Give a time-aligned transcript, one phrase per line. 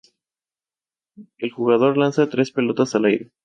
[1.37, 3.31] El jugador lanza tres pelotas al aire.